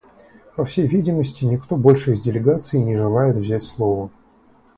[0.55, 4.09] По всей видимости, никто больше из делегаций не желает взять слово.